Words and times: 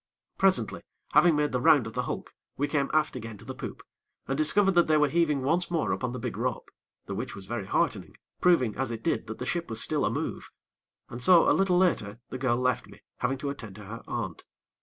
Presently, 0.39 0.81
having 1.11 1.35
made 1.35 1.51
the 1.51 1.61
round 1.61 1.85
of 1.85 1.93
the 1.93 2.01
hulk, 2.01 2.33
we 2.57 2.67
came 2.67 2.89
aft 2.91 3.15
again 3.15 3.37
to 3.37 3.45
the 3.45 3.53
poop, 3.53 3.83
and 4.27 4.35
discovered 4.35 4.71
that 4.71 4.87
they 4.87 4.97
were 4.97 5.07
heaving 5.09 5.43
once 5.43 5.69
more 5.69 5.91
upon 5.91 6.11
the 6.11 6.17
big 6.17 6.37
rope, 6.37 6.71
the 7.05 7.13
which 7.13 7.35
was 7.35 7.45
very 7.45 7.67
heartening, 7.67 8.15
proving, 8.41 8.75
as 8.75 8.89
it 8.89 9.03
did, 9.03 9.27
that 9.27 9.37
the 9.37 9.45
ship 9.45 9.69
was 9.69 9.79
still 9.79 10.03
a 10.03 10.09
move. 10.09 10.49
And 11.09 11.21
so, 11.21 11.47
a 11.47 11.53
little 11.53 11.77
later, 11.77 12.19
the 12.29 12.39
girl 12.39 12.57
left 12.57 12.87
me, 12.87 13.01
having 13.17 13.37
to 13.37 13.51
attend 13.51 13.75
to 13.75 13.85
her 13.85 14.01
aunt. 14.07 14.43